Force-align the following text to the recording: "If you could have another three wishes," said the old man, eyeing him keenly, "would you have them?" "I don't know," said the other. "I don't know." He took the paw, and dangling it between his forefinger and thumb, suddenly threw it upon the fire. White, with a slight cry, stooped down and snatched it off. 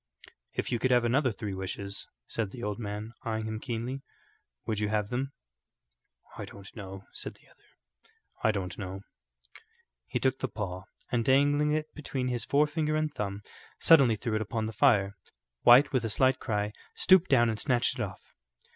"If 0.55 0.71
you 0.71 0.79
could 0.79 0.89
have 0.89 1.05
another 1.05 1.31
three 1.31 1.53
wishes," 1.53 2.07
said 2.25 2.49
the 2.49 2.63
old 2.63 2.79
man, 2.79 3.13
eyeing 3.21 3.45
him 3.45 3.59
keenly, 3.59 4.01
"would 4.65 4.79
you 4.79 4.89
have 4.89 5.09
them?" 5.09 5.31
"I 6.39 6.45
don't 6.45 6.75
know," 6.75 7.03
said 7.13 7.35
the 7.35 7.47
other. 7.47 8.17
"I 8.43 8.49
don't 8.49 8.79
know." 8.79 9.01
He 10.07 10.19
took 10.19 10.39
the 10.39 10.47
paw, 10.47 10.85
and 11.11 11.23
dangling 11.23 11.73
it 11.73 11.93
between 11.93 12.29
his 12.29 12.45
forefinger 12.45 12.95
and 12.95 13.13
thumb, 13.13 13.43
suddenly 13.79 14.15
threw 14.15 14.33
it 14.33 14.41
upon 14.41 14.65
the 14.65 14.73
fire. 14.73 15.15
White, 15.61 15.93
with 15.93 16.03
a 16.03 16.09
slight 16.09 16.39
cry, 16.39 16.73
stooped 16.95 17.29
down 17.29 17.47
and 17.51 17.59
snatched 17.59 17.99
it 17.99 18.01
off. 18.01 18.23